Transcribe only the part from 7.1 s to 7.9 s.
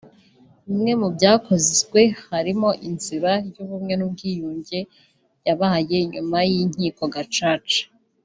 Gacaca